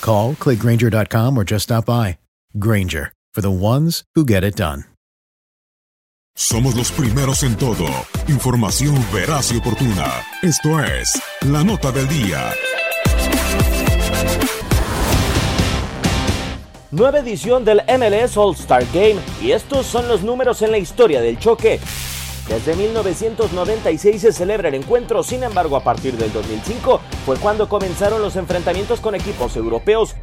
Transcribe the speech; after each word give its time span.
Call, 0.00 0.34
clickgranger.com, 0.34 1.36
or 1.38 1.44
just 1.44 1.64
stop 1.64 1.86
by. 1.86 2.18
Granger, 2.58 3.12
for 3.34 3.40
the 3.40 3.50
ones 3.50 4.04
who 4.14 4.24
get 4.24 4.44
it 4.44 4.56
done. 4.56 4.84
Somos 6.36 6.76
los 6.76 6.92
primeros 6.92 7.42
en 7.42 7.56
todo. 7.56 7.84
Información 8.28 8.94
veraz 9.12 9.50
y 9.50 9.56
oportuna. 9.56 10.06
Esto 10.40 10.80
es 10.80 11.20
La 11.42 11.64
Nota 11.64 11.90
del 11.90 12.06
Día. 12.08 12.52
Nueva 16.92 17.18
edición 17.18 17.64
del 17.64 17.82
MLS 17.88 18.36
All-Star 18.36 18.84
Game 18.94 19.16
y 19.42 19.50
estos 19.50 19.84
son 19.84 20.06
los 20.06 20.22
números 20.22 20.62
en 20.62 20.70
la 20.70 20.78
historia 20.78 21.20
del 21.20 21.40
choque. 21.40 21.80
Desde 22.48 22.74
1996 22.76 24.22
se 24.22 24.32
celebra 24.32 24.68
el 24.68 24.74
encuentro, 24.74 25.22
sin 25.22 25.42
embargo 25.42 25.76
a 25.76 25.84
partir 25.84 26.16
del 26.16 26.32
2005 26.32 27.00
fue 27.26 27.36
cuando 27.36 27.68
comenzaron 27.68 28.22
los 28.22 28.36
enfrentamientos 28.36 29.00
con 29.00 29.14
equipos 29.14 29.54
europeos. 29.54 30.16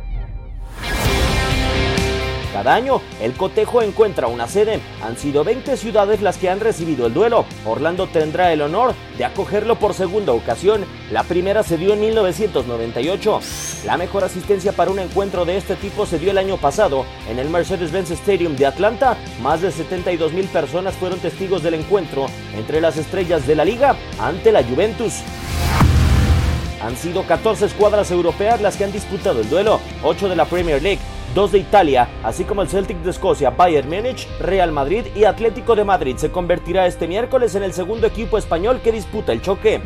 Cada 2.55 2.73
año, 2.73 3.01
el 3.21 3.33
cotejo 3.33 3.81
encuentra 3.81 4.27
una 4.27 4.47
sede. 4.47 4.79
Han 5.03 5.17
sido 5.17 5.43
20 5.43 5.75
ciudades 5.75 6.21
las 6.21 6.37
que 6.37 6.49
han 6.49 6.61
recibido 6.61 7.07
el 7.07 7.13
duelo. 7.13 7.43
Orlando 7.65 8.07
tendrá 8.07 8.53
el 8.53 8.61
honor 8.61 8.93
de 9.17 9.25
acogerlo 9.25 9.75
por 9.75 9.93
segunda 9.93 10.31
ocasión. 10.31 10.85
La 11.11 11.23
primera 11.23 11.63
se 11.63 11.77
dio 11.77 11.91
en 11.91 11.99
1998. 11.99 13.41
La 13.85 13.97
mejor 13.97 14.23
asistencia 14.23 14.71
para 14.71 14.89
un 14.89 14.99
encuentro 14.99 15.43
de 15.43 15.57
este 15.57 15.75
tipo 15.75 16.05
se 16.05 16.17
dio 16.17 16.31
el 16.31 16.37
año 16.37 16.55
pasado 16.55 17.05
en 17.29 17.39
el 17.39 17.49
Mercedes-Benz 17.49 18.11
Stadium 18.11 18.55
de 18.55 18.67
Atlanta. 18.67 19.17
Más 19.41 19.61
de 19.61 19.69
72 19.69 20.31
mil 20.31 20.47
personas 20.47 20.95
fueron 20.95 21.19
testigos 21.19 21.61
del 21.61 21.73
encuentro 21.73 22.27
entre 22.55 22.79
las 22.79 22.95
estrellas 22.95 23.45
de 23.45 23.55
la 23.55 23.65
liga 23.65 23.97
ante 24.17 24.53
la 24.53 24.63
Juventus. 24.63 25.23
Han 26.85 26.95
sido 26.95 27.23
14 27.23 27.65
escuadras 27.65 28.11
europeas 28.11 28.61
las 28.61 28.77
que 28.77 28.83
han 28.83 28.91
disputado 28.91 29.41
el 29.41 29.49
duelo, 29.49 29.79
8 30.03 30.29
de 30.29 30.35
la 30.35 30.45
Premier 30.45 30.83
League, 30.83 31.01
2 31.33 31.53
de 31.53 31.57
Italia, 31.57 32.07
así 32.21 32.43
como 32.43 32.61
el 32.61 32.69
Celtic 32.69 32.97
de 32.99 33.09
Escocia, 33.09 33.49
Bayern 33.49 33.89
Múnich, 33.89 34.27
Real 34.39 34.71
Madrid 34.71 35.07
y 35.15 35.23
Atlético 35.23 35.75
de 35.75 35.83
Madrid. 35.83 36.15
Se 36.17 36.29
convertirá 36.29 36.85
este 36.85 37.07
miércoles 37.07 37.55
en 37.55 37.63
el 37.63 37.73
segundo 37.73 38.05
equipo 38.05 38.37
español 38.37 38.81
que 38.83 38.91
disputa 38.91 39.31
el 39.33 39.41
choque. 39.41 39.81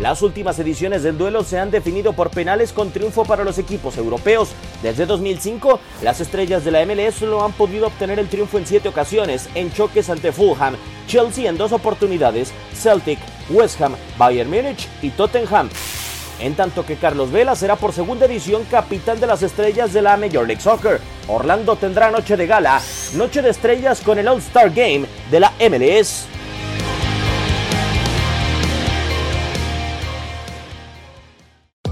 Las 0.00 0.22
últimas 0.22 0.58
ediciones 0.58 1.04
del 1.04 1.16
duelo 1.16 1.44
se 1.44 1.60
han 1.60 1.70
definido 1.70 2.12
por 2.12 2.30
penales 2.30 2.72
con 2.72 2.90
triunfo 2.90 3.24
para 3.24 3.44
los 3.44 3.58
equipos 3.58 3.96
europeos. 3.96 4.50
Desde 4.82 5.06
2005, 5.06 5.78
las 6.02 6.20
estrellas 6.20 6.64
de 6.64 6.72
la 6.72 6.84
MLS 6.84 7.14
solo 7.14 7.44
han 7.44 7.52
podido 7.52 7.86
obtener 7.86 8.18
el 8.18 8.28
triunfo 8.28 8.58
en 8.58 8.66
siete 8.66 8.88
ocasiones, 8.88 9.48
en 9.54 9.72
choques 9.72 10.10
ante 10.10 10.32
Fulham, 10.32 10.74
Chelsea 11.06 11.48
en 11.48 11.56
dos 11.56 11.70
oportunidades, 11.70 12.52
Celtic, 12.74 13.20
West 13.50 13.80
Ham, 13.80 13.96
Bayern 14.18 14.50
Múnich 14.50 14.88
y 15.02 15.10
Tottenham. 15.10 15.68
En 16.40 16.54
tanto 16.54 16.84
que 16.84 16.96
Carlos 16.96 17.30
Vela 17.30 17.54
será 17.54 17.76
por 17.76 17.92
segunda 17.92 18.26
edición 18.26 18.64
capitán 18.70 19.20
de 19.20 19.26
las 19.26 19.42
estrellas 19.42 19.92
de 19.92 20.02
la 20.02 20.16
Major 20.16 20.46
League 20.46 20.60
Soccer. 20.60 21.00
Orlando 21.28 21.76
tendrá 21.76 22.10
noche 22.10 22.36
de 22.36 22.46
gala, 22.46 22.80
noche 23.14 23.40
de 23.40 23.50
estrellas 23.50 24.00
con 24.00 24.18
el 24.18 24.26
All-Star 24.26 24.70
Game 24.70 25.06
de 25.30 25.40
la 25.40 25.52
MLS. 25.60 26.26